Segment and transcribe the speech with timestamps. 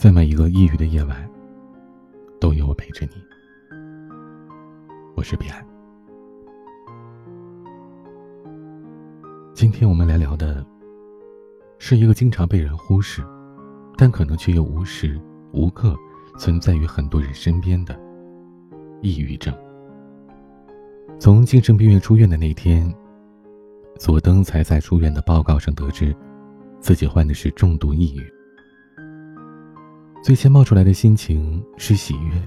[0.00, 1.30] 在每一个抑郁的夜晚，
[2.40, 3.22] 都有我陪着你。
[5.14, 5.62] 我是彼岸。
[9.52, 10.64] 今天我们来聊的，
[11.78, 13.22] 是一个经常被人忽视，
[13.98, 15.20] 但可能却又无时
[15.52, 15.94] 无刻
[16.38, 17.94] 存在于很多人身边的
[19.02, 19.54] 抑郁症。
[21.18, 22.90] 从精神病院出院的那天，
[23.98, 26.16] 佐登才在出院的报告上得知，
[26.78, 28.39] 自己患的是重度抑郁。
[30.22, 32.42] 最先冒出来的心情是喜悦。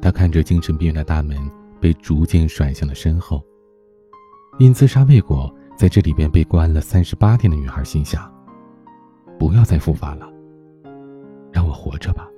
[0.00, 1.36] 他看着精神病院的大门
[1.80, 3.42] 被逐渐甩向了身后，
[4.58, 8.30] 因自杀未果在这里边被关了三十八天的女孩心想
[9.38, 10.28] ：“不要再复发了，
[11.50, 12.28] 让我活着吧。”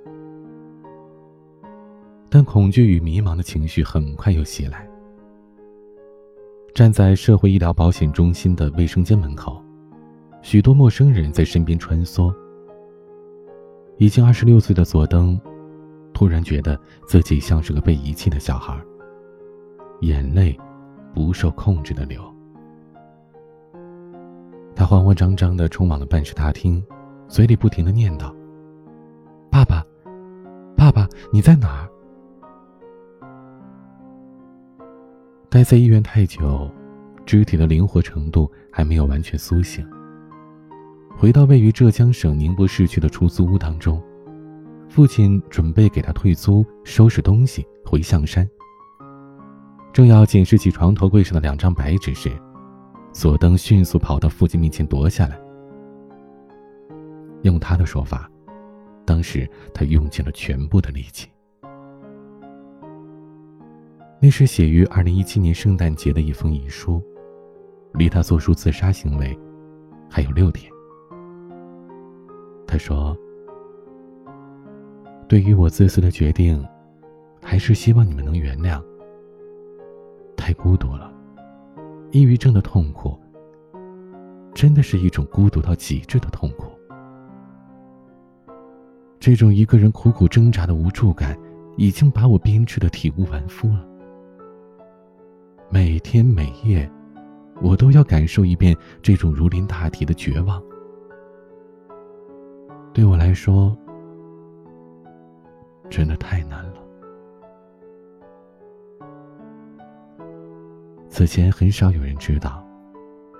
[2.29, 4.87] 但恐惧与迷茫的情绪很快又袭来。
[6.73, 9.61] 站在社会医疗保险中心的卫生间门口，
[10.41, 12.33] 许多陌生人在身边穿梭。
[14.01, 15.39] 已经二十六岁的佐登，
[16.11, 18.75] 突然觉得自己像是个被遗弃的小孩，
[19.99, 20.59] 眼泪
[21.13, 22.19] 不受控制的流。
[24.75, 26.83] 他慌慌张张的冲往了办事大厅，
[27.27, 28.33] 嘴里不停的念叨
[29.51, 29.85] ：“爸爸，
[30.75, 31.87] 爸爸，你在哪儿？”
[35.47, 36.67] 待在医院太久，
[37.23, 39.87] 肢体的灵活程度还没有完全苏醒。
[41.21, 44.01] 回到位于浙江省宁波市区的出租屋当中，
[44.89, 48.49] 父亲准备给他退租、收拾东西回象山。
[49.93, 52.31] 正要检视起床头柜上的两张白纸时，
[53.11, 55.39] 佐登迅速跑到父亲面前夺下来。
[57.43, 58.27] 用他的说法，
[59.05, 61.29] 当时他用尽了全部的力气。
[64.19, 66.99] 那是写于二零一七年圣诞节的一封遗书，
[67.93, 69.37] 离他做出自杀行为
[70.09, 70.70] 还有六天。
[72.71, 73.17] 他说
[75.27, 76.65] ：“对于我自私的决定，
[77.43, 78.81] 还是希望你们能原谅。
[80.37, 81.11] 太孤独了，
[82.11, 83.19] 抑郁症的痛苦，
[84.53, 86.71] 真的是一种孤独到极致的痛苦。
[89.19, 91.37] 这种一个人苦苦挣扎的无助感，
[91.75, 93.85] 已经把我编织的体无完肤了。
[95.69, 96.89] 每天每夜，
[97.61, 100.63] 我都要感受一遍这种如临大敌的绝望。”
[102.93, 103.75] 对我来说，
[105.89, 106.73] 真的太难了。
[111.07, 112.65] 此前很少有人知道，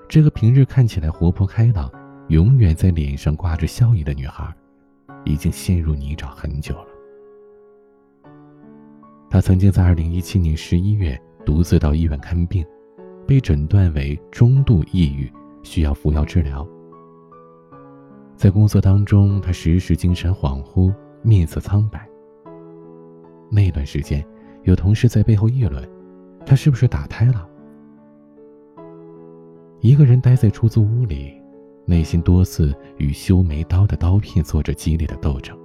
[0.08, 1.90] 这个平日看起来活泼开朗、
[2.28, 4.50] 永远在脸上挂着笑意的女孩，
[5.24, 6.86] 已经陷入泥沼很久了。
[9.28, 12.64] 她曾经在二零一七年十一月独自到医院看病，
[13.26, 15.30] 被诊断为中度抑郁，
[15.62, 16.66] 需要服药治疗。
[18.36, 22.08] 在工作当中，他时时精神恍惚，面色苍白。
[23.50, 24.24] 那段时间，
[24.64, 25.88] 有同事在背后议论，
[26.44, 27.48] 他是不是打胎了？
[29.80, 31.32] 一个人待在出租屋里，
[31.84, 35.56] 内心多次与修眉刀的刀片做着激烈的斗争，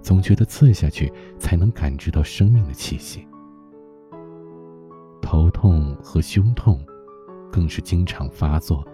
[0.00, 3.26] 总觉得刺下去才能感知到生命的气息。
[5.20, 6.80] 头痛和胸痛，
[7.50, 8.84] 更是经常发作，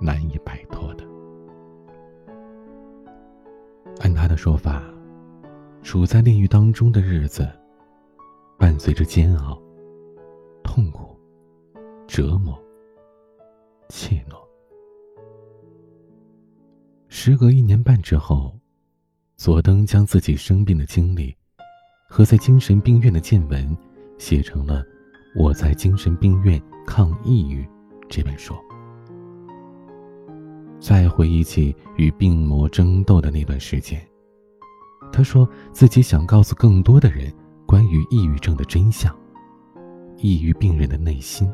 [0.00, 1.09] 难以摆脱的。
[4.00, 4.82] 按他的说法，
[5.82, 7.48] 处在炼狱当中的日子，
[8.58, 9.60] 伴随着煎熬、
[10.64, 11.14] 痛苦、
[12.08, 12.58] 折磨、
[13.90, 14.40] 怯懦。
[17.08, 18.58] 时隔一年半之后，
[19.36, 21.36] 佐登将自己生病的经历
[22.08, 23.76] 和在精神病院的见闻
[24.16, 24.82] 写成了
[25.36, 27.62] 《我在精神病院抗抑郁》
[28.08, 28.54] 这本书。
[30.80, 34.00] 再回忆起与病魔争斗的那段时间，
[35.12, 37.30] 他说自己想告诉更多的人
[37.66, 39.14] 关于抑郁症的真相，
[40.16, 41.52] 抑郁病人的内心。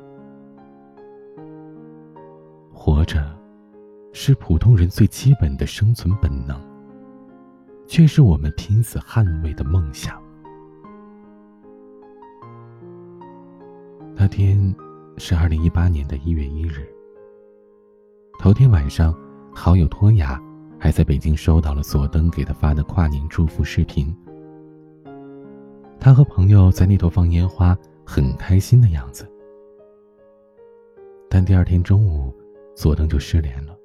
[2.72, 3.36] 活着，
[4.12, 6.56] 是普通人最基本的生存本能，
[7.88, 10.22] 却是我们拼死捍卫的梦想。
[14.14, 14.74] 那天
[15.18, 16.95] 是二零一八年的一月一日。
[18.38, 19.14] 头天晚上，
[19.52, 20.40] 好友托雅
[20.78, 24.14] 还在北京收到了佐登给他发的跨年祝福视频。
[25.98, 29.26] 他和朋友在那头放烟花，很开心的样子。
[31.30, 32.32] 但第二天中午，
[32.74, 33.76] 佐登就失联了，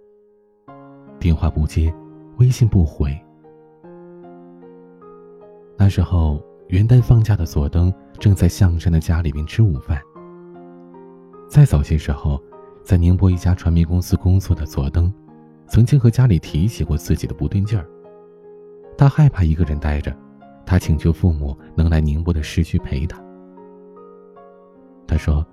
[1.18, 1.92] 电话不接，
[2.38, 3.18] 微信不回。
[5.78, 10.00] 那时候元旦放假的佐登正在象山的家里边吃午饭。
[11.50, 12.40] 再早些时候。
[12.84, 15.14] 在宁波一家传媒公司工作的佐登，
[15.68, 17.88] 曾经和家里提起过自己的不对劲儿。
[18.98, 20.16] 他害怕一个人待着，
[20.66, 23.22] 他请求父母能来宁波的市区陪他。
[25.08, 25.46] 他说：“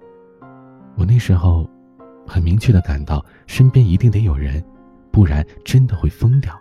[0.97, 1.69] 我那时候，
[2.27, 4.63] 很明确的感到身边一定得有人，
[5.11, 6.59] 不然真的会疯掉。”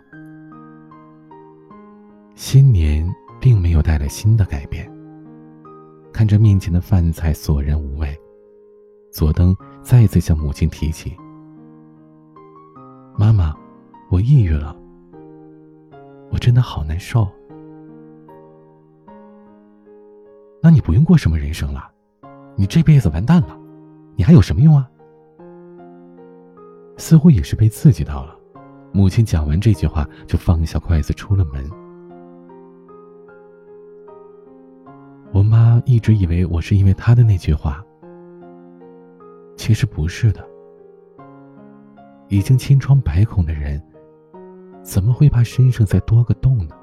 [2.34, 3.08] 新年
[3.40, 4.90] 并没有带来新的改变。
[6.12, 8.16] 看着面前的饭菜索然无味，
[9.12, 9.54] 佐登
[9.88, 11.16] 再次向母亲提起
[13.16, 13.56] ：“妈妈，
[14.10, 14.76] 我抑郁了，
[16.30, 17.26] 我真的好难受。”
[20.62, 21.90] 那你不用过什么人生了，
[22.54, 23.58] 你这辈子完蛋了，
[24.14, 24.86] 你还有什么用啊？
[26.98, 28.38] 似乎也是被刺激到了，
[28.92, 31.64] 母亲讲完这句话就放下筷子出了门。
[35.32, 37.82] 我妈一直以为我是因为她的那句话，
[39.68, 40.42] 其实不是的。
[42.28, 43.78] 已经千疮百孔的人，
[44.82, 46.74] 怎么会怕身上再多个洞呢？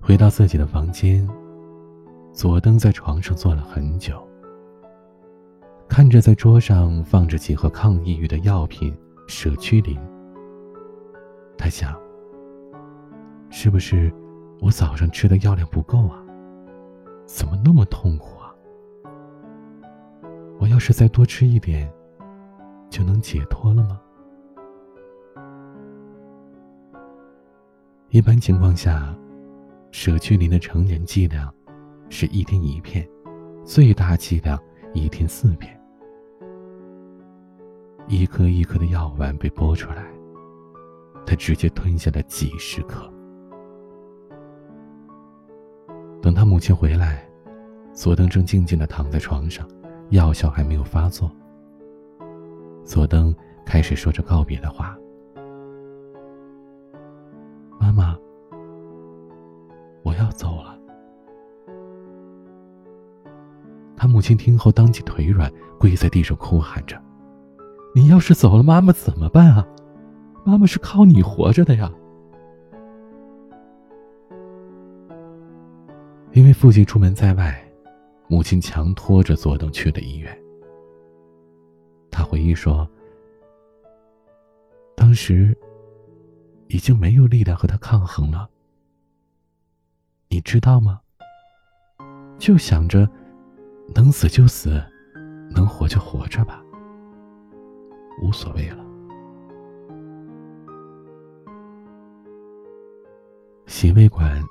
[0.00, 1.28] 回到自己的房间，
[2.32, 4.26] 左登在床上坐了很久，
[5.86, 8.96] 看着在桌上放着几盒抗抑郁的药品
[9.28, 10.00] 舍曲林，
[11.58, 11.94] 他想，
[13.50, 14.10] 是不是？
[14.62, 16.24] 我早上吃的药量不够啊，
[17.26, 18.38] 怎么那么痛苦？
[20.62, 21.92] 我要是再多吃一点，
[22.88, 24.00] 就能解脱了吗？
[28.10, 29.12] 一般情况下，
[29.90, 31.52] 舍曲林的成人剂量
[32.10, 33.04] 是一天一片，
[33.64, 34.56] 最大剂量
[34.94, 35.76] 一天四片。
[38.06, 40.06] 一颗一颗的药丸被剥出来，
[41.26, 43.12] 他直接吞下了几十颗。
[46.22, 47.28] 等他母亲回来，
[47.92, 49.68] 佐登正静静的躺在床上，
[50.12, 51.30] 药效还没有发作。
[52.84, 54.94] 佐登开始说着告别的话
[57.80, 58.14] ：“妈妈，
[60.02, 60.78] 我要走了。”
[63.96, 67.00] 他母亲听后当即腿软，跪在地上哭喊着
[67.96, 69.66] ：“你要是走了，妈妈怎么办啊？
[70.44, 71.90] 妈妈是靠你活着的呀！”
[76.32, 77.71] 因为父亲出门在外，
[78.32, 80.34] 母亲强拖着佐登去了医院。
[82.10, 82.88] 他回忆说
[84.96, 85.54] ：“当时
[86.68, 88.48] 已经没有力量和他抗衡了。
[90.30, 90.98] 你知道吗？
[92.38, 93.06] 就想着
[93.94, 94.82] 能死就死，
[95.50, 96.64] 能活就活着吧，
[98.22, 98.82] 无所谓了。”
[103.68, 104.42] 洗胃管。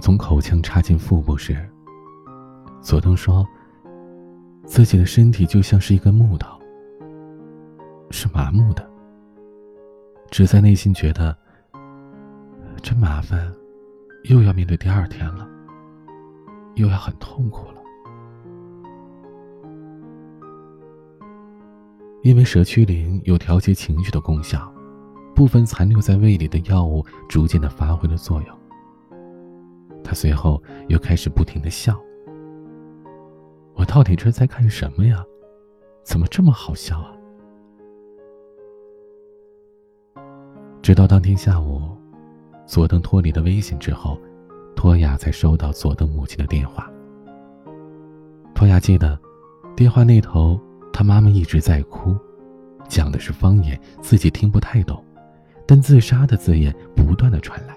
[0.00, 1.70] 从口腔插进腹部时，
[2.82, 3.46] 佐藤说
[4.64, 6.58] ：“自己的身体就像是一根木头，
[8.10, 8.88] 是麻木的。
[10.30, 11.36] 只在内心觉得
[12.82, 13.52] 真麻烦，
[14.24, 15.46] 又要面对第二天了，
[16.76, 17.80] 又要很痛苦了。
[22.22, 24.72] 因为舍曲林有调节情绪的功效，
[25.34, 28.58] 部分残留在胃里的药物逐渐的发挥了作用。”
[30.02, 31.94] 他随后又开始不停的笑。
[33.80, 35.24] 我到底这在干什么呀？
[36.04, 37.16] 怎么这么好笑啊？
[40.82, 41.80] 直到当天下午，
[42.66, 44.20] 佐登脱离了危险之后，
[44.76, 46.92] 托雅才收到佐登母亲的电话。
[48.54, 49.18] 托雅记得，
[49.74, 50.60] 电话那头
[50.92, 52.14] 他妈妈一直在哭，
[52.86, 55.02] 讲的是方言，自己听不太懂，
[55.66, 57.74] 但自杀的字眼不断的传来。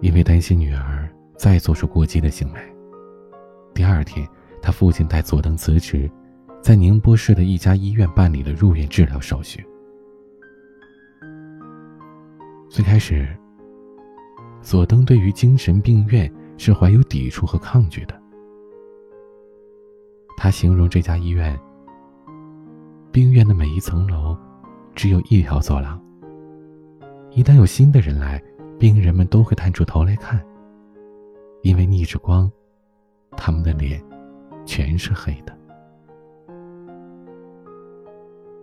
[0.00, 2.60] 因为担心女儿再做出过激的行为，
[3.78, 4.28] 第二天，
[4.60, 6.10] 他父亲带佐登辞职，
[6.60, 9.64] 在宁波市的一家医院办理了入院治疗手续。
[12.68, 13.28] 最开始，
[14.60, 18.20] 佐登对于精神病院是怀有抵触和抗拒的。
[20.36, 21.56] 他形容这家医院，
[23.12, 24.36] 病院的每一层楼
[24.96, 26.02] 只有一条走廊，
[27.30, 28.42] 一旦有新的人来。
[28.76, 30.44] 病人们都会探出头来看，
[31.62, 32.50] 因为逆着光，
[33.38, 34.02] 他们的脸
[34.66, 35.56] 全是黑的。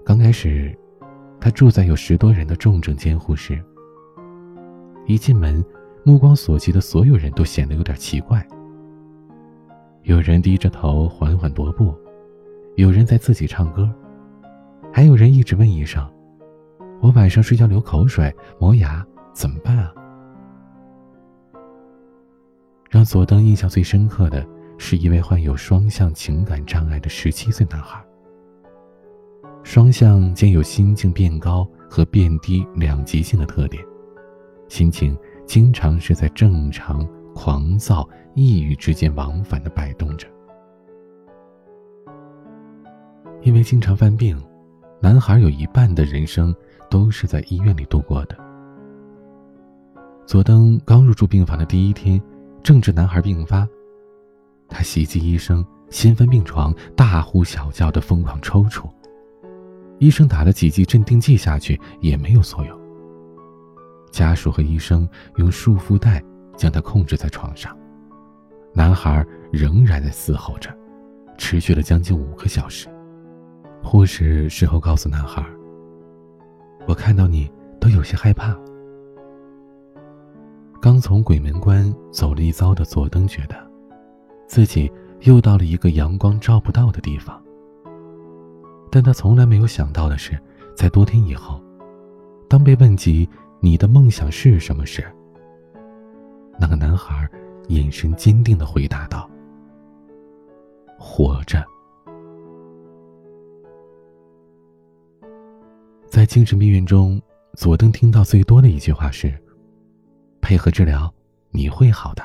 [0.05, 0.77] 刚开始，
[1.39, 3.59] 他住在有十多人的重症监护室。
[5.07, 5.63] 一进门，
[6.03, 8.45] 目光所及的所有人都显得有点奇怪。
[10.03, 11.95] 有人低着头缓缓踱步，
[12.75, 13.91] 有人在自己唱歌，
[14.93, 16.07] 还有人一直问医生
[17.01, 19.03] ：“我晚上睡觉流口水、磨牙，
[19.33, 19.91] 怎么办啊？”
[22.91, 28.03] 让佐登印象最深刻的是一位患有双向情感障碍的十七岁男孩。
[29.63, 33.83] 双向兼有心境变高和变低两极性的特点，
[34.67, 40.27] 心情经常是在正常、狂躁、抑郁之间往返的摆动着。
[43.41, 44.39] 因为经常犯病，
[44.99, 46.55] 男孩有一半的人生
[46.89, 48.37] 都是在医院里度过的。
[50.27, 52.21] 佐登刚入住病房的第一天，
[52.63, 53.67] 正值男孩病发，
[54.75, 58.89] 他袭击医生，掀翻病床，大呼小叫的疯狂抽搐。
[59.99, 62.77] 医生打了几剂镇定剂下去也没有作用。
[64.11, 66.21] 家属和医生用束缚带
[66.57, 67.73] 将他控制在床上，
[68.73, 70.69] 男孩仍然在嘶吼着，
[71.37, 72.89] 持续了将近五个小时。
[73.81, 75.41] 护士事后告诉男孩
[76.85, 78.53] ：“我看到你都有些害怕。”
[80.81, 83.64] 刚从鬼门关走了一遭的佐登觉得，
[84.47, 87.41] 自己又到了一个阳光照不到的地方。
[88.91, 90.39] 但他从来没有想到的是，
[90.75, 91.61] 在多天以后，
[92.47, 93.27] 当被问及
[93.59, 95.03] 你的梦想是什么时，
[96.59, 97.27] 那个男孩
[97.67, 99.29] 眼神坚定的回答道
[100.97, 101.63] ：“活着。”
[106.07, 107.21] 在精神病院中，
[107.55, 109.33] 佐登听到最多的一句话是
[110.39, 111.13] ：“配合治疗，
[111.49, 112.23] 你会好的。”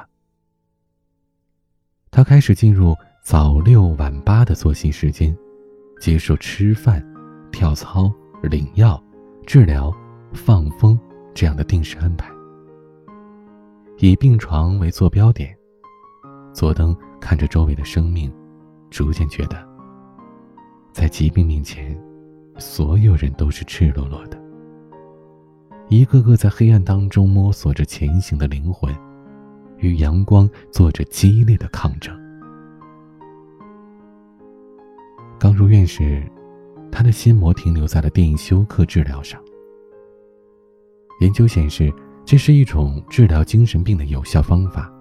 [2.11, 5.37] 他开始进入早六晚八的作息时间，
[6.01, 7.05] 接受吃饭、
[7.53, 8.13] 跳操、
[8.43, 9.01] 领药、
[9.47, 9.95] 治疗、
[10.33, 10.99] 放风
[11.33, 12.29] 这样的定时安排。
[13.99, 15.57] 以病床为坐标点，
[16.53, 18.33] 佐登看着周围的生命，
[18.91, 19.57] 逐渐觉得，
[20.93, 21.99] 在疾病面前。
[22.59, 24.39] 所有人都是赤裸裸的，
[25.89, 28.95] 一个个在黑暗当中摸索着前行的灵魂，
[29.81, 32.15] 与阳光做着激烈的抗争。
[35.39, 36.23] 刚入院时，
[36.93, 39.41] 他的心魔停留在了电休克治疗上。
[41.21, 41.93] 研究显示，
[42.25, 44.93] 这是一种治疗精神病的有效方法，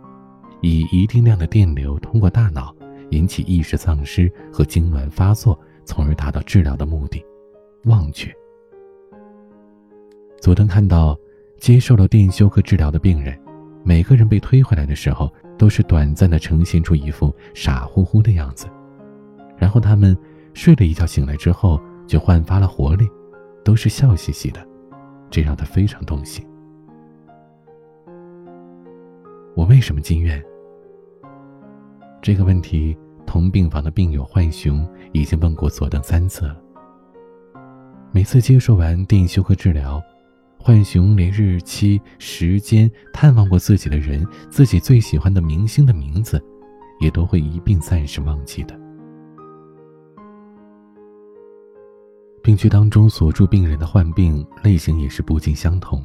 [0.61, 2.75] 以一定量的电流通过大脑
[3.11, 7.23] 引起意识丧失和痉挛发作，从而达到治疗的目的。
[7.85, 8.29] 忘却。
[10.41, 11.17] 佐藤看到，
[11.57, 13.37] 接受了电休克治疗的病人，
[13.83, 18.67] 每个人被推回来的时候，都是短暂的呈现出一副傻乎乎的样子，
[19.57, 20.15] 然后他们
[20.53, 23.07] 睡了一觉醒来之后，就焕发了活力，
[23.63, 24.65] 都是笑嘻嘻的，
[25.29, 26.45] 这让他非常动心。
[29.55, 30.41] 我为什么进院？
[32.21, 32.95] 这个问题，
[33.25, 36.57] 同病房的病友浣熊已经问过佐藤三次了。
[38.11, 40.01] 每次接受完电休克治疗，
[40.59, 46.39] 浣熊连日期、时间、探望过自己的人、自己最喜欢的明星的名字，
[46.99, 48.77] 也都会一并暂时忘记的。
[52.43, 56.03] 病区当中所住病人的患病类型也是不尽相同，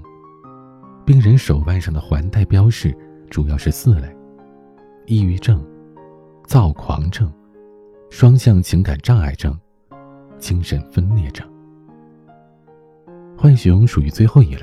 [1.04, 2.96] 病人手腕上的环带标识
[3.28, 4.16] 主要是四类：
[5.06, 5.64] 抑郁症、
[6.46, 7.30] 躁狂症、
[8.08, 9.58] 双向情感障碍症、
[10.38, 11.53] 精神分裂症。
[13.36, 14.62] 浣熊属于最后一类，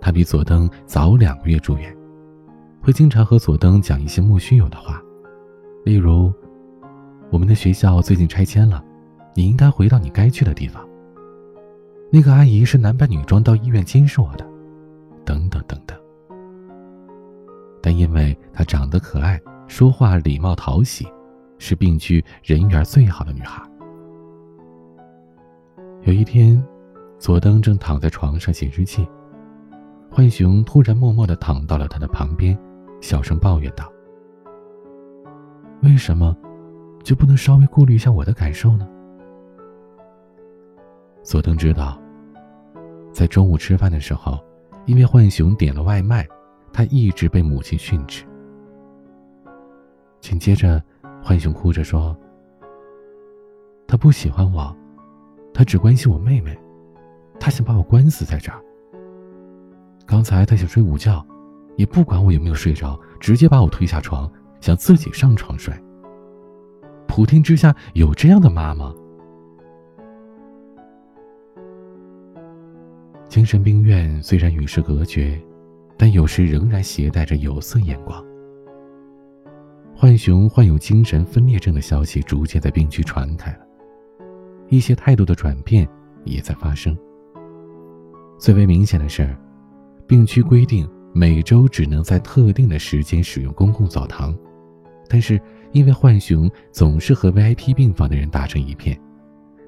[0.00, 1.96] 他比佐登早两个月住院，
[2.82, 5.00] 会经常和佐登讲一些莫须有的话，
[5.84, 6.30] 例如
[7.30, 8.84] ：“我们的学校最近拆迁了，
[9.34, 10.86] 你应该回到你该去的地方。”
[12.12, 14.46] 那个阿姨是男扮女装到医院监视我的，
[15.24, 15.96] 等等等等。
[17.80, 21.06] 但因为她长得可爱，说话礼貌讨喜，
[21.58, 23.62] 是病区人缘最好的女孩。
[26.02, 26.62] 有一天。
[27.22, 29.06] 佐登正躺在床上写日记，
[30.10, 32.58] 浣熊突然默默地躺到了他的旁边，
[33.00, 33.88] 小声抱怨道
[35.84, 36.36] ：“为什么
[37.04, 38.88] 就不能稍微顾虑一下我的感受呢？”
[41.22, 41.96] 佐登知道，
[43.12, 44.44] 在中午吃饭的时候，
[44.86, 46.26] 因为浣熊点了外卖，
[46.72, 48.26] 他一直被母亲训斥。
[50.18, 50.82] 紧接着，
[51.22, 52.16] 浣熊哭着说
[53.86, 54.76] ：“他不喜欢我，
[55.54, 56.58] 他只关心我妹妹。”
[57.42, 58.62] 他想把我关死在这儿。
[60.06, 61.26] 刚才他想睡午觉，
[61.76, 64.30] 也不管我有没有睡着，直接把我推下床，
[64.60, 65.74] 想自己上床睡。
[67.08, 68.94] 普天之下有这样的妈吗？
[73.28, 75.36] 精神病院虽然与世隔绝，
[75.98, 78.24] 但有时仍然携带着有色眼光。
[79.96, 83.66] 浣熊患有精神分裂症的消息逐渐在病区传开了，
[84.68, 85.88] 一些态度的转变
[86.22, 86.96] 也在发生。
[88.42, 89.32] 最为明显的是，
[90.04, 94.36] 病区规定每周只能在特定的时间使用公共澡堂，
[95.08, 99.00] 但是因为浣熊总是和 VIP 病房的人打成一片，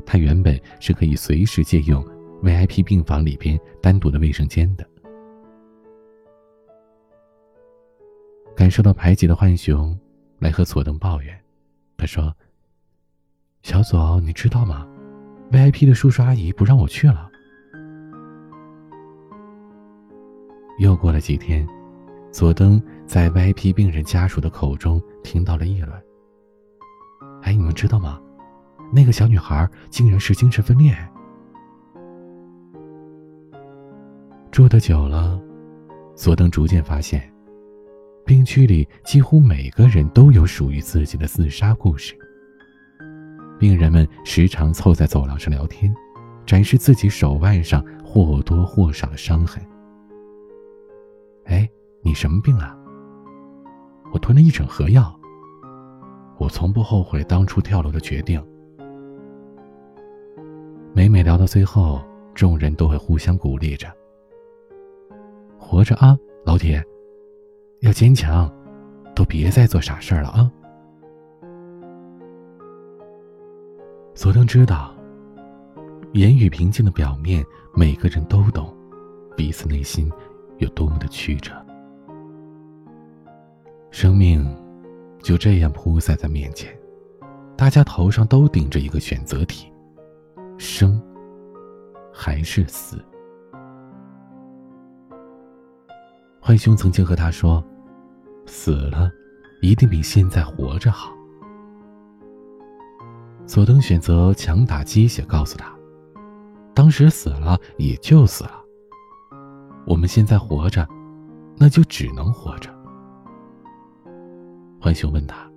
[0.05, 2.05] 他原本是可以随时借用
[2.43, 4.85] VIP 病房里边单独的卫生间的。
[8.57, 9.97] 感受到排挤的浣熊，
[10.41, 11.33] 来和佐登抱怨。
[11.97, 12.35] 他说
[13.63, 14.85] ：“小左，你知道吗
[15.53, 17.31] ？VIP 的叔叔阿姨不让我去了。”
[20.79, 21.67] 又过了几天，
[22.33, 25.93] 佐登在 VIP 病人家属的口中听到了议论。
[27.43, 28.21] 哎，你们知道吗？
[28.93, 30.97] 那个小女孩竟然是精神分裂。
[34.51, 35.41] 住的久了，
[36.15, 37.33] 佐登逐渐发现，
[38.25, 42.15] 病区里几乎每个人都有属于自己的自杀故事。
[43.59, 45.95] 病人们时常凑在走廊上聊天，
[46.45, 49.63] 展示自己手腕上或多或少的伤痕。
[51.45, 51.69] 哎，
[52.03, 52.77] 你什么病啊？
[54.13, 55.15] 我吞了一整盒药。
[56.39, 58.45] 我从不后悔当初跳楼的决定。
[60.93, 62.03] 每每聊到最后，
[62.35, 63.89] 众人都会互相鼓励着
[65.59, 66.83] ：“活着啊，老铁，
[67.81, 68.51] 要坚强，
[69.15, 70.51] 都别再做傻事儿了啊。”
[74.15, 74.95] 佐登知道，
[76.13, 78.75] 言语平静的表面，每个人都懂，
[79.37, 80.11] 彼此内心。
[80.59, 81.53] 有多么的曲折，
[83.91, 84.45] 生命
[85.23, 86.77] 就这样铺塞在面前，
[87.57, 89.73] 大家头上都顶着一个选择题：
[90.59, 91.01] 生
[92.13, 93.05] 还是死？
[96.41, 97.65] 浣熊曾经和他说
[98.47, 99.11] ：“死了，
[99.63, 101.13] 一定比现在活着好。”
[103.47, 105.75] 佐登选择强打鸡血，告诉他
[106.75, 108.63] ：“当时死了也就死了。”
[109.87, 110.89] 我们现在活着，
[111.57, 112.71] 那就只能活着。
[114.81, 115.51] 浣熊问他：“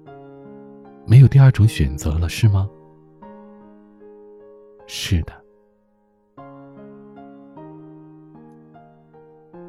[1.07, 2.69] 没有第二种选择了，是吗
[4.87, 5.33] ？”“是的。”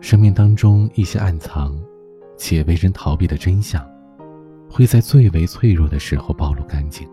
[0.01, 1.77] 生命当中一些暗藏
[2.37, 3.85] 且为人逃避的真相，
[4.71, 7.09] 会在最为脆弱的时候暴露干净。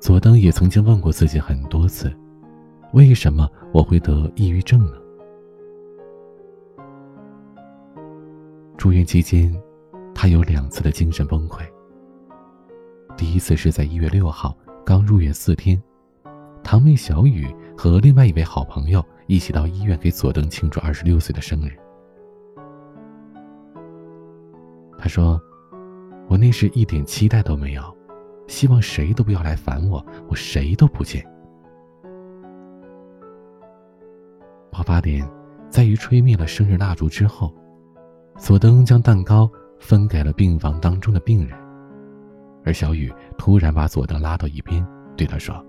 [0.00, 2.10] 佐登也曾经问过自己很多次
[2.94, 4.94] ：“为什么我会得抑郁症呢？”
[8.82, 9.54] 住院期间，
[10.12, 11.60] 他有两次的精神崩溃。
[13.16, 15.80] 第一次是在一月六号，刚入院四天，
[16.64, 17.46] 堂妹小雨
[17.78, 21.78] 和另外一位好朋友一起到医院给佐登庆祝二十六岁的生日。
[24.98, 25.40] 他说
[26.26, 27.96] ：“我那时一点期待都没有，
[28.48, 31.24] 希望谁都不要来烦我，我谁都不见。”
[34.72, 35.24] 爆发点
[35.70, 37.54] 在于吹灭了生日蜡烛之后。
[38.38, 41.56] 佐登将蛋糕分给了病房当中的病人，
[42.64, 44.84] 而小雨突然把佐登拉到一边，
[45.16, 45.64] 对他说：“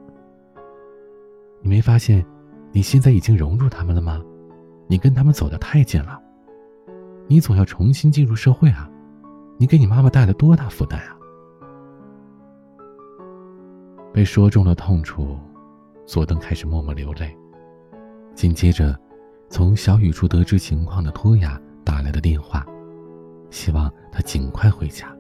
[1.61, 2.25] 你没发现，
[2.71, 4.21] 你现在已经融入他们了吗？
[4.87, 6.19] 你跟他们走得太近了，
[7.27, 8.89] 你总要重新进入社会啊！
[9.57, 11.15] 你给你妈妈带了多大负担啊！”
[14.11, 15.37] 被说中了痛处，
[16.05, 17.35] 佐登开始默默流泪。
[18.33, 18.99] 紧接着，
[19.49, 21.59] 从小雨处得知情况的托雅。
[21.83, 22.65] 打来的电话，
[23.49, 25.15] 希望他尽快回家。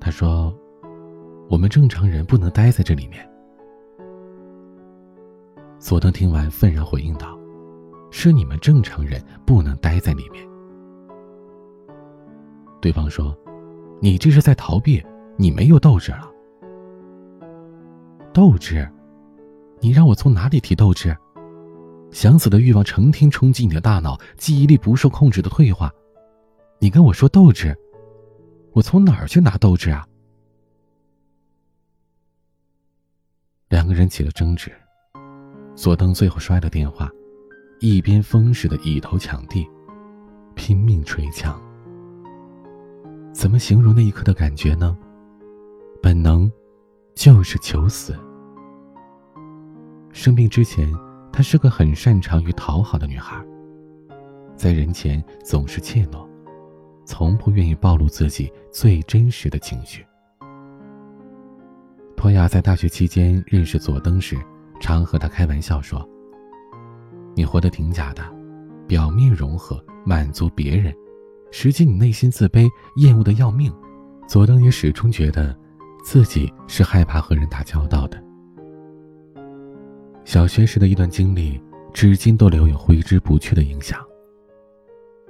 [0.00, 0.54] 他说
[1.50, 3.28] ：“我们正常人不能待在这里面。”
[5.78, 7.38] 佐登听完，愤然回应道
[8.10, 10.44] ：“是你们正常人不能待在里面。”
[12.80, 13.36] 对方说
[14.00, 15.04] ：“你这是在逃避，
[15.36, 16.30] 你没有斗志了。
[18.32, 18.88] 斗志？
[19.80, 21.14] 你让我从哪里提斗志？”
[22.10, 25.92] 想死的欲望成天冲击你的大脑，记忆力不受控制的退化。
[26.78, 27.76] 你跟我说斗志，
[28.72, 30.06] 我从哪儿去拿斗志啊？
[33.68, 34.72] 两个人起了争执，
[35.74, 37.10] 佐登最后摔了电话，
[37.80, 39.68] 一边疯似的以头抢地，
[40.54, 41.60] 拼命捶墙。
[43.32, 44.96] 怎么形容那一刻的感觉呢？
[46.02, 46.50] 本能，
[47.14, 48.16] 就是求死。
[50.12, 50.90] 生病之前。
[51.38, 53.40] 她是个很擅长于讨好的女孩，
[54.56, 56.26] 在人前总是怯懦，
[57.04, 60.04] 从不愿意暴露自己最真实的情绪。
[62.16, 64.36] 托亚在大学期间认识佐登时，
[64.80, 66.04] 常和他开玩笑说
[67.36, 68.24] ：“你活得挺假的，
[68.88, 70.92] 表面融合满足别人，
[71.52, 73.72] 实际你内心自卑，厌恶的要命。”
[74.26, 75.56] 佐登也始终觉得，
[76.02, 78.20] 自己是害怕和人打交道的。
[80.28, 81.58] 小学时的一段经历，
[81.90, 83.98] 至今都留有挥之不去的影响。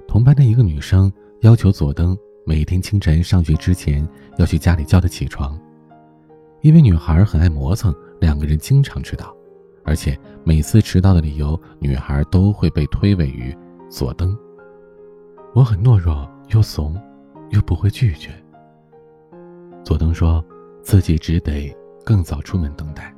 [0.09, 4.05] 同班的一个女生要求佐登每天清晨上学之前
[4.39, 5.57] 要去家里叫她起床，
[6.63, 9.33] 因为女孩很爱磨蹭，两个人经常迟到，
[9.85, 13.57] 而且每次迟到的理由，女孩都会被推诿于
[13.89, 14.37] 佐登。
[15.55, 17.01] 我很懦弱又怂，
[17.51, 18.31] 又不会拒绝。
[19.85, 20.45] 佐登说
[20.83, 21.73] 自己只得
[22.05, 23.15] 更早出门等待。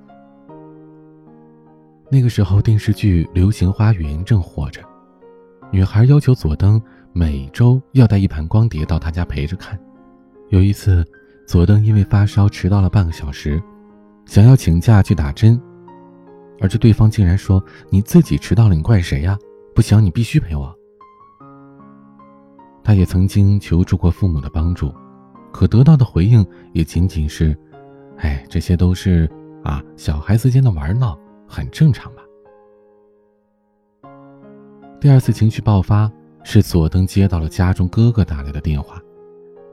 [2.13, 4.83] 那个时候电视剧《流行花园》正火着，
[5.71, 9.79] 女孩要求佐登每周要带一盘光碟到她家陪着看。
[10.49, 11.07] 有一次。
[11.47, 13.61] 佐登因为发烧迟到了半个小时，
[14.25, 15.61] 想要请假去打针，
[16.61, 19.37] 而这对方竟然说：“你自己迟到了，你怪谁呀？
[19.75, 20.73] 不行，你必须陪我。”
[22.85, 24.95] 他也曾经求助过父母的帮助，
[25.51, 27.59] 可得到的回应也仅仅是
[28.19, 29.29] ：“哎，这些都是
[29.65, 31.19] 啊小孩子间的玩闹，
[31.51, 32.23] 很正常吧。”
[35.01, 36.11] 第二次情绪爆发
[36.45, 39.03] 是佐登接到了家中哥哥打来的电话，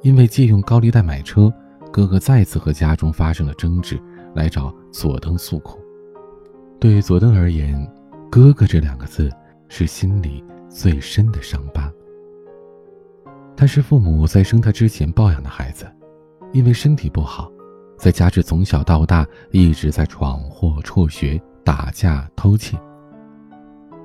[0.02, 1.54] 因为借用高利贷买车。
[1.90, 3.98] 哥哥再次和家中发生了争执，
[4.36, 5.80] 来找佐登诉苦。
[6.80, 7.90] 对佐登而言
[8.30, 9.32] ，“哥哥”这两个字
[9.70, 11.92] 是心里最深的伤疤。
[13.56, 15.88] 他是父母在生他之前抱养的孩子，
[16.52, 17.50] 因为身体不好，
[17.98, 22.80] 再加之从小到大一直在闯祸、辍学、打架、偷窃。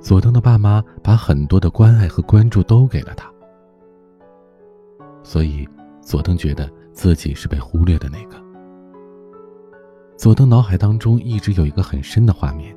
[0.01, 3.31] 佐登的爸妈把很多的关爱和关注都给了他，
[5.23, 5.69] 所以
[6.01, 6.69] 佐登觉得。
[6.95, 8.37] 自己是被忽略的那个。
[10.15, 12.77] 佐登脑海当中一直有一个很深的画面：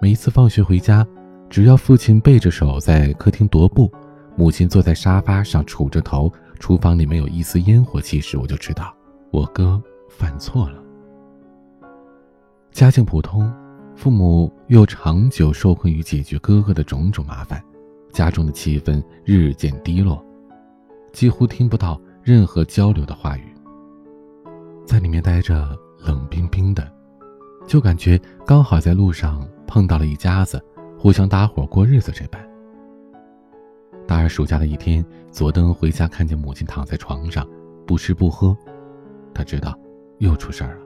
[0.00, 1.06] 每一次放学回家，
[1.48, 3.88] 只要父亲背着手在客厅踱步，
[4.34, 8.92] 母亲坐在沙发上杵着头，厨房里没有一丝烟火气时，我就知道
[9.30, 10.82] 我哥犯错了。
[12.72, 13.48] 家境普通，
[13.94, 17.62] 父母又长久受困于解决哥哥的种种麻烦，
[18.12, 20.24] 家中的气氛日渐低落，
[21.12, 22.00] 几乎听不到。
[22.24, 23.52] 任何交流的话语，
[24.86, 26.88] 在里面待着冷冰冰的，
[27.66, 30.64] 就感觉刚好在路上碰到了一家子，
[30.96, 32.40] 互相搭伙过日子这般。
[34.06, 37.44] 大二暑假的一天，佐登回家看见母亲躺在床上，
[37.84, 38.56] 不吃不喝，
[39.34, 39.76] 他知道
[40.18, 40.81] 又出事儿了。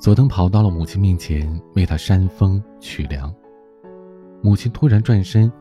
[0.00, 3.32] 佐登跑到了母亲面前，为她扇风取凉。
[4.40, 5.52] 母亲突然转身，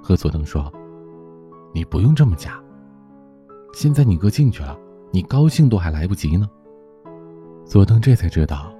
[0.00, 0.72] 和佐登说
[1.74, 2.62] ：“你不用这么假。”
[3.74, 4.78] 现在你哥进去了，
[5.10, 6.48] 你高兴都还来不及呢。
[7.64, 8.72] 佐登这才知道，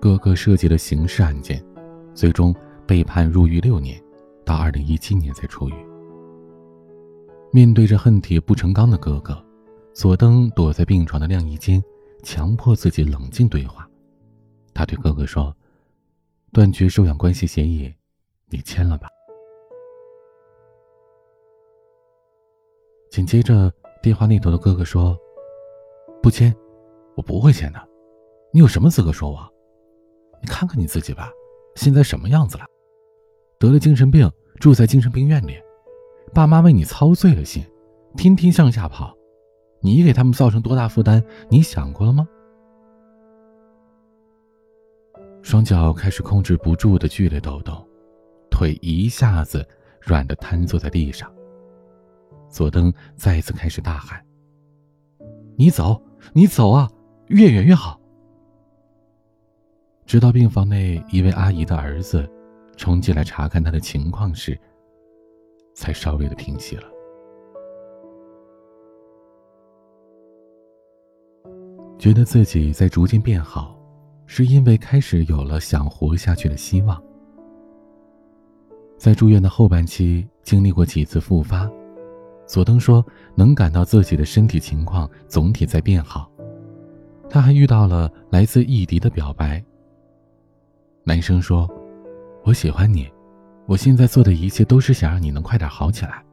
[0.00, 1.64] 哥哥设计了刑事案件，
[2.12, 2.52] 最终
[2.88, 4.02] 被判入狱六年，
[4.44, 5.74] 到二零一七年才出狱。
[7.52, 9.40] 面对着恨铁不成钢的哥哥，
[9.92, 11.80] 佐登躲在病床的晾衣间，
[12.24, 13.88] 强迫自己冷静对话。
[14.80, 15.54] 他对哥哥说
[16.54, 17.94] ：“断绝收养关系协议，
[18.48, 19.10] 你签了吧。”
[23.12, 23.70] 紧接着。
[24.02, 25.14] 电话那头的哥哥说
[26.22, 26.56] ：“不签，
[27.14, 27.88] 我不会签的。
[28.50, 29.38] 你有什么资格说我？
[30.40, 31.30] 你看看你自己吧，
[31.74, 32.64] 现在什么样子了？
[33.58, 35.60] 得了精神病，住在精神病院里，
[36.32, 37.62] 爸妈为你操碎了心，
[38.16, 39.14] 天天向下跑，
[39.82, 41.22] 你给他们造成多大负担？
[41.50, 42.26] 你想过了吗？”
[45.42, 47.86] 双脚开始控制不住的剧烈抖动，
[48.50, 49.66] 腿一下子
[50.00, 51.32] 软的瘫坐在地上。
[52.48, 54.20] 佐登再次开始大喊
[55.56, 56.00] ：“你走，
[56.32, 56.90] 你走啊，
[57.28, 58.00] 越远越好。”
[60.04, 62.28] 直到病房内一位阿姨的儿子
[62.76, 64.58] 冲进来查看他的情况时，
[65.74, 66.82] 才稍微的平息了。
[71.98, 73.79] 觉得自己在逐渐变好，
[74.32, 77.02] 是因为开始有了想活下去的希望。
[78.96, 81.68] 在住院的后半期，经历过几次复发。
[82.46, 86.30] 佐登说：“能感到自己的身体情况总体在变好。”
[87.28, 89.60] 他还遇到了来自异迪的表白。
[91.02, 91.68] 男生说
[92.46, 93.10] ：“我喜欢你，
[93.66, 96.24] 我现在做的一切都是想让你能快点好起来。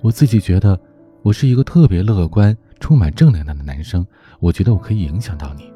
[0.00, 0.76] 我自己觉得
[1.22, 4.04] 我是一个特别乐观、充满正能量的男生，
[4.40, 5.71] 我觉得我可以影响到你。”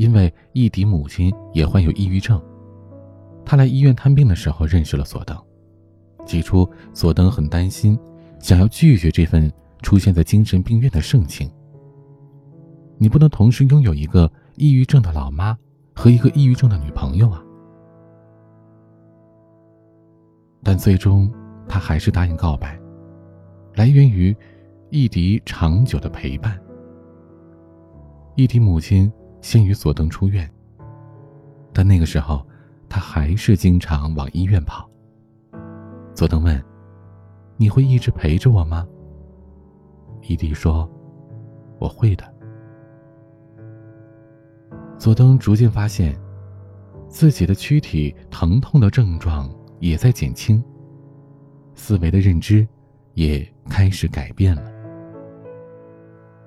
[0.00, 2.42] 因为易迪母亲也患有抑郁症，
[3.44, 5.36] 他来医院探病的时候认识了佐登。
[6.24, 7.98] 起初，佐登很担心，
[8.38, 11.50] 想要拒绝这份出现在精神病院的盛情。
[12.96, 15.54] 你不能同时拥有一个抑郁症的老妈
[15.94, 17.44] 和一个抑郁症的女朋友啊！
[20.62, 21.30] 但最终，
[21.68, 22.80] 他还是答应告白，
[23.74, 24.34] 来源于
[24.88, 26.58] 易迪长久的陪伴。
[28.34, 30.48] 易迪母亲先与佐登出院，
[31.72, 32.46] 但那个时候，
[32.88, 34.88] 他还是经常往医院跑。
[36.14, 36.62] 佐登问
[37.56, 38.86] ：“你会一直陪着我吗？”
[40.28, 40.88] 伊迪说
[41.80, 42.24] ：“我会的。”
[44.98, 46.14] 佐登逐渐发现，
[47.08, 50.62] 自己的躯体疼痛的症状也在减轻，
[51.74, 52.68] 思维的认知
[53.14, 54.70] 也开始改变了。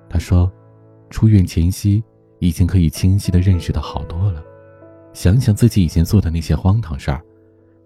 [0.08, 0.48] 他说，
[1.10, 2.04] 出院前夕
[2.44, 4.42] 已经可以清晰的认识到好多了，
[5.12, 7.20] 想想自己以前做的那些荒唐事儿，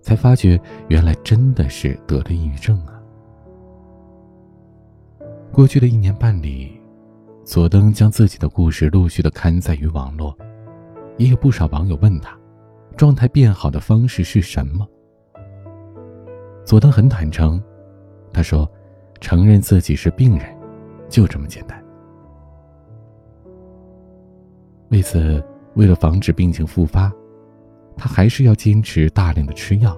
[0.03, 2.94] 才发觉原来真的是得了抑郁症啊。
[5.53, 6.79] 过去的一年半里，
[7.44, 10.37] 佐登将自己的故事陆续的刊载于网络。
[11.16, 12.38] 也有不少网友问他，
[12.97, 14.87] 状态变好的方式是什么？
[16.64, 17.61] 佐登很坦诚，
[18.33, 18.71] 他说
[19.21, 20.47] ：“承认自己是病人，
[21.09, 21.83] 就这么简单。”
[24.90, 25.42] 为此，
[25.74, 27.12] 为了防止病情复发，
[27.96, 29.96] 他还是要坚持大量的吃药，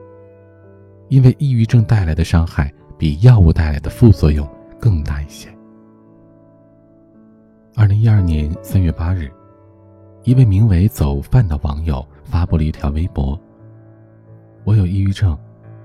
[1.09, 4.49] 因为抑郁症带来的伤害比药物带来的副作用
[4.81, 5.49] 更大一些。
[7.77, 9.31] 二零一二年三月八日。
[10.23, 13.41] 一位名为“走饭”的网友发布了一条微博
[14.65, 15.35] ：“我有抑郁症，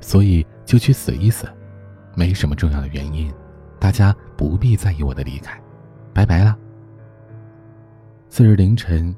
[0.01, 1.47] 所以就去死一死，
[2.15, 3.33] 没什么重要的原因，
[3.79, 5.57] 大家不必在意我的离开，
[6.13, 6.57] 拜拜了。”
[8.29, 9.15] 次日凌晨，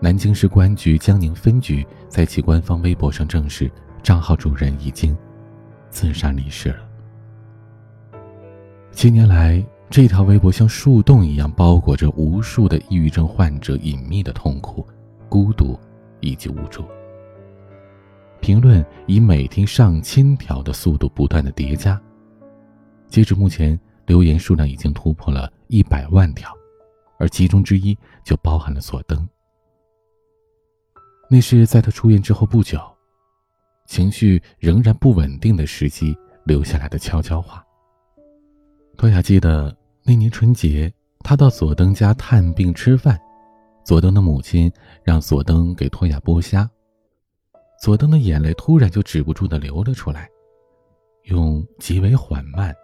[0.00, 3.70] 南京市公安局江宁分局在其官方微博上证实，
[4.02, 5.16] 账号主人已经
[5.88, 6.88] 自杀离世了。
[8.92, 9.64] 七年来。
[9.92, 14.86] 这条微博像树洞一样包裹着无数的抑郁症患者隐秘的痛苦、
[15.28, 15.76] 孤独
[16.20, 16.84] 以及无助。
[18.40, 22.00] 评论以每天上千条的速度不断的叠加，
[23.08, 23.76] 截至目前，
[24.06, 26.56] 留言数量已经突破了一百万条，
[27.20, 29.28] 而其中之一就包含了佐登。
[31.30, 32.80] 那是在他出院之后不久，
[33.86, 37.64] 情绪仍然不稳定的时期留下来的悄悄话。
[38.96, 39.76] 托雅记得。
[40.02, 43.20] 那年春节，他到佐登家探病吃饭，
[43.84, 44.72] 佐登的母亲
[45.04, 46.68] 让佐登给托雅剥虾，
[47.82, 50.28] 佐登的眼泪突然就止不住的流了出来，
[51.24, 52.74] 用极为缓慢，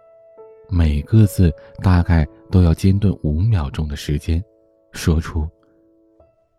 [0.69, 4.43] 每个字大概都要间断五秒钟的时间，
[4.91, 5.47] 说出：“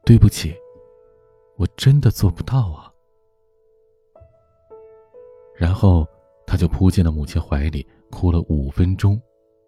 [0.05, 0.55] 对不起，
[1.57, 2.93] 我真的做不到啊。”
[5.57, 6.07] 然后
[6.47, 9.21] 他就扑进了母亲怀里，哭了五分钟。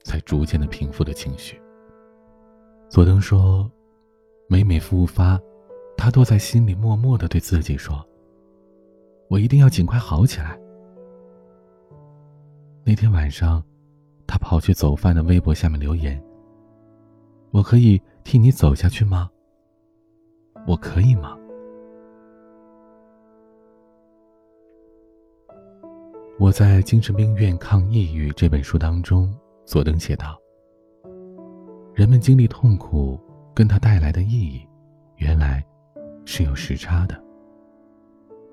[0.03, 1.61] 才逐渐的平复了情绪。
[2.89, 3.71] 佐登说
[4.49, 5.39] ：“每每复发，
[5.95, 8.03] 他都在心里默默的对自己说
[9.29, 10.59] ：‘我一定要尽快好起来。’
[12.83, 13.63] 那天晚上，
[14.31, 16.23] 他跑去走饭的微博下面留言
[17.51, 19.29] ：‘我可以替你走下去吗？
[20.69, 21.37] 我可以吗？’
[26.39, 30.39] 我在《精神病院抗抑郁》这本书当中。”佐登写道
[31.93, 33.19] ：“人们经历痛苦，
[33.53, 34.65] 跟它带来的意义，
[35.17, 35.61] 原来
[36.25, 37.21] 是有时差的。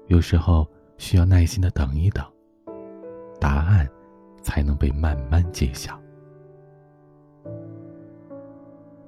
[0.08, 2.26] 有时候需要耐心的等一等，
[3.40, 3.88] 答案
[4.48, 6.00] 才能被慢慢揭晓。”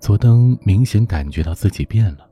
[0.02, 2.30] 佐登明显感觉到自己变了，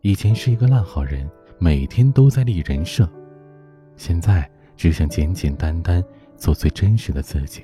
[0.00, 3.08] 以前是一个烂好人，每天都在立人设，
[3.96, 6.02] 现在只想简简单单
[6.36, 7.62] 做最真实的自己。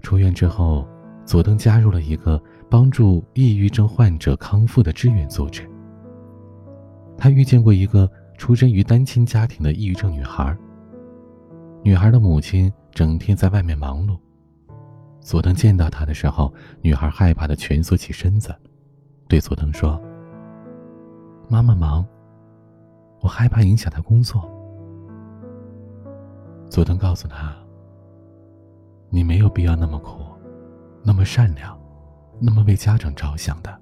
[0.00, 0.86] 出院之后，
[1.24, 2.40] 佐登加入了一个
[2.70, 5.68] 帮助抑郁症患者康复的志愿组织。
[7.18, 10.56] 他遇见过一个出身于单亲家庭的抑郁症女孩。
[11.86, 14.18] 女孩的母亲整天在外面忙碌。
[15.20, 18.52] 佐藤见到她的时候，女孩害怕的蜷缩起身子，
[19.28, 19.96] 对佐藤说
[21.48, 22.04] ：“妈妈忙，
[23.20, 24.50] 我害怕影响她工作。”
[26.68, 27.54] 佐藤告诉她。
[29.08, 30.24] 你没有必要那么苦，
[31.04, 31.78] 那么善良，
[32.40, 33.80] 那么为家长着想的。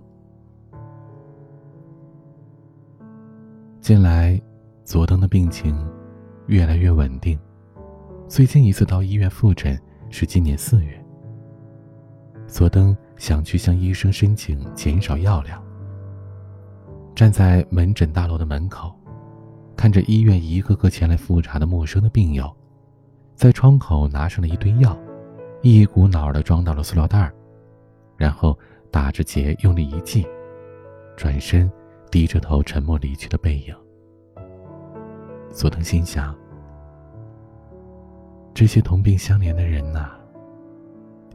[3.81, 4.39] 近来，
[4.85, 5.75] 佐藤的病情
[6.49, 7.39] 越来越稳定。
[8.27, 10.99] 最近一次到医院复诊是今年四月。
[12.47, 15.63] 佐登想去向医生申请减少药量。
[17.15, 18.93] 站在门诊大楼的门口，
[19.77, 22.51] 看着医院一个个前来复查的陌生的病友，
[23.37, 24.99] 在窗口拿上了一堆药。
[25.63, 27.33] 一股脑的装到了塑料袋儿，
[28.17, 28.59] 然后
[28.91, 30.27] 打着结用力一系，
[31.17, 31.71] 转身
[32.11, 33.75] 低着头沉默离去的背影。
[35.51, 36.37] 佐藤心想：
[38.55, 40.13] 这些同病相怜的人呐，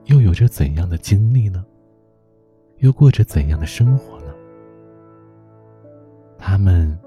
[0.05, 1.65] 又有着怎样的经历呢？
[2.77, 4.33] 又过着怎样的生活呢？
[6.37, 6.97] 他们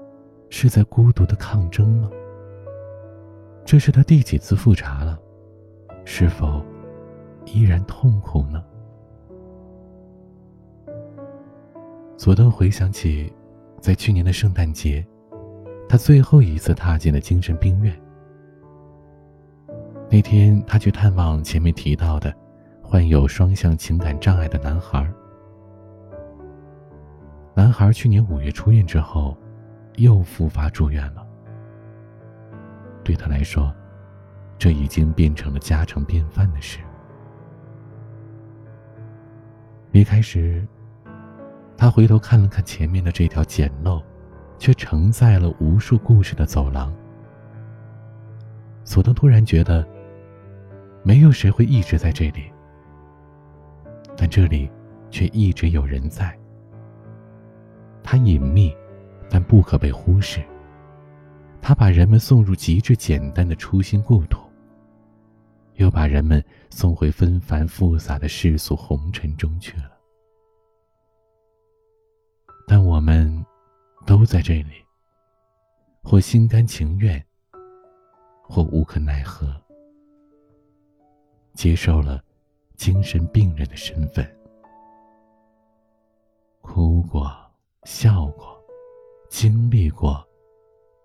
[0.51, 2.11] 是在孤独的抗争吗？
[3.65, 5.19] 这是他第几次复查了？
[6.05, 6.63] 是否？
[7.45, 8.63] 依然痛苦呢。
[12.15, 13.33] 佐登回想起，
[13.81, 15.03] 在去年的圣诞节，
[15.89, 17.99] 他最后一次踏进了精神病院。
[20.13, 22.31] 那天，他去探望前面提到的
[22.83, 25.11] 患有双向情感障碍的男孩。
[27.55, 29.35] 男孩去年五月出院之后，
[29.95, 31.25] 又复发住院了。
[33.03, 33.73] 对他来说，
[34.59, 36.77] 这已经变成了家常便饭的事。
[39.93, 40.63] 离开时，
[41.75, 43.99] 他回头看了看前面的这条简陋，
[44.59, 46.93] 却承载了无数故事的走廊。
[48.83, 49.83] 索登突然觉得，
[51.03, 52.51] 没有谁会一直在这里，
[54.15, 54.71] 但这里
[55.11, 56.37] 却一直有人在。
[58.01, 58.75] 它隐秘，
[59.29, 60.41] 但不可被忽视。
[61.61, 64.39] 他把人们送入极致简单的初心故土，
[65.75, 69.91] 又把人们送回纷繁复杂的世俗红尘中去了。
[72.67, 73.45] 但我们
[74.05, 74.73] 都在这里，
[76.01, 77.23] 或心甘情愿，
[78.41, 79.55] 或无可奈何，
[81.53, 82.23] 接受了
[82.75, 84.25] 精神病人的身份，
[86.61, 87.31] 哭过，
[87.83, 88.61] 笑过，
[89.29, 90.23] 经历过。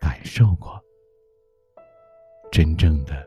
[0.01, 0.81] 感受过，
[2.53, 3.27] 真正的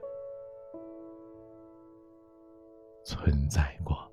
[3.04, 4.10] 存在过。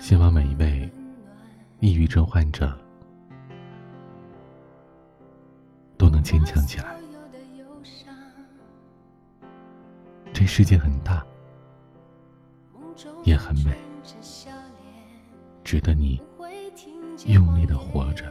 [0.00, 0.77] 希望每一位
[1.80, 2.76] 抑郁症患者
[5.96, 6.96] 都能坚强起来。
[10.32, 11.24] 这世界很大。
[13.24, 13.76] 也很美，
[15.62, 16.20] 值得你
[17.26, 18.24] 用力的活着，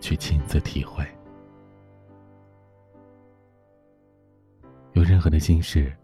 [0.00, 1.04] 去亲自体会。
[4.92, 5.94] 有任何的心事，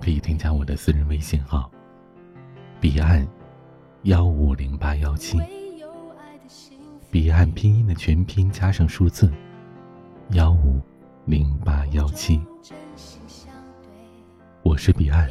[0.00, 1.70] 可以添加我的私人微信号：
[2.80, 3.26] 彼岸
[4.04, 5.38] 幺五零八幺七。
[7.10, 9.30] 彼岸拼音的全拼加上数字
[10.30, 10.80] 幺五
[11.26, 12.40] 零八幺七。
[14.62, 15.30] 我是彼岸，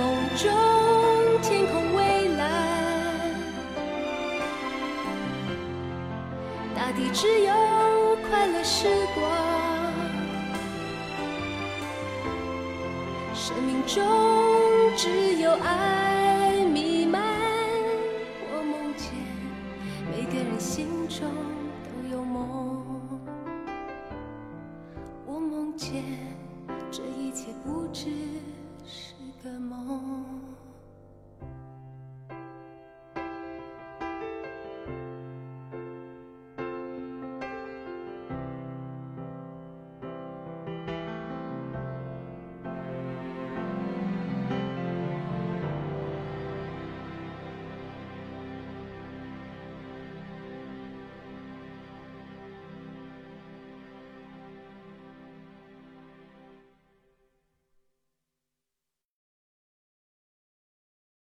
[0.00, 0.48] 梦中
[1.42, 2.40] 天空蔚蓝，
[6.74, 7.52] 大地只有
[8.30, 9.22] 快乐时光，
[13.34, 14.02] 生命中
[14.96, 16.19] 只有爱。